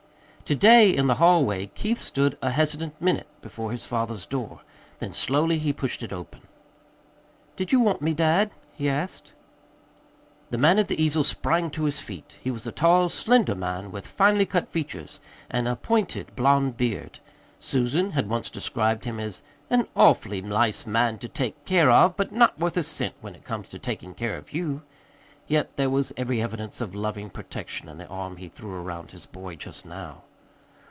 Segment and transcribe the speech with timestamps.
[0.51, 4.59] To day, in the hallway, Keith stood a hesitant minute before his father's door.
[4.99, 6.41] Then slowly he pushed it open.
[7.55, 9.31] "Did you want me, dad?" he asked.
[10.49, 12.35] The man at the easel sprang to his feet.
[12.43, 17.19] He was a tall, slender man, with finely cut features and a pointed, blond beard.
[17.57, 22.33] Susan had once described him as "an awfully nice man to take care of, but
[22.33, 24.81] not worth a cent when it comes to takin' care of you."
[25.47, 29.25] Yet there was every evidence of loving protection in the arm he threw around his
[29.25, 30.23] boy just now.